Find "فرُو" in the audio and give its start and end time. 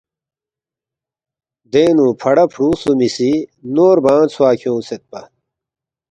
2.53-2.69